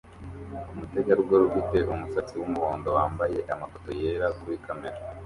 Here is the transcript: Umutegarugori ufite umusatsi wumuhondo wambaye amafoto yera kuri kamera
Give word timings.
Umutegarugori 0.73 1.43
ufite 1.49 1.77
umusatsi 1.93 2.33
wumuhondo 2.39 2.87
wambaye 2.97 3.37
amafoto 3.53 3.89
yera 3.99 4.27
kuri 4.39 4.55
kamera 4.65 4.97